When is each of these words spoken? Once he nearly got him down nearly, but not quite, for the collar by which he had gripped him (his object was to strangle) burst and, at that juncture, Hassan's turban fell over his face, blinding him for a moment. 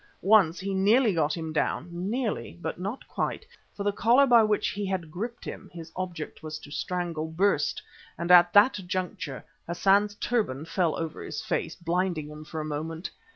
Once 0.23 0.59
he 0.59 0.73
nearly 0.73 1.13
got 1.13 1.37
him 1.37 1.53
down 1.53 1.87
nearly, 2.09 2.57
but 2.59 2.79
not 2.79 3.07
quite, 3.07 3.45
for 3.77 3.83
the 3.83 3.91
collar 3.91 4.25
by 4.25 4.41
which 4.41 4.69
he 4.69 4.83
had 4.83 5.11
gripped 5.11 5.45
him 5.45 5.69
(his 5.73 5.91
object 5.95 6.41
was 6.41 6.57
to 6.57 6.71
strangle) 6.71 7.27
burst 7.29 7.83
and, 8.17 8.31
at 8.31 8.51
that 8.51 8.73
juncture, 8.87 9.43
Hassan's 9.67 10.15
turban 10.15 10.65
fell 10.65 10.97
over 10.97 11.21
his 11.21 11.43
face, 11.43 11.75
blinding 11.75 12.29
him 12.29 12.43
for 12.43 12.59
a 12.59 12.65
moment. 12.65 13.11